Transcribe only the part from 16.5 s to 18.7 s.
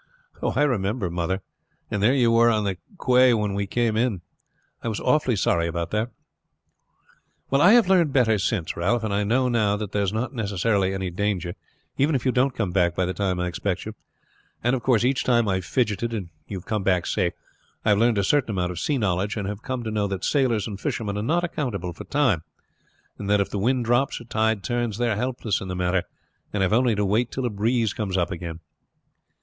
have come back safe, I have learned a certain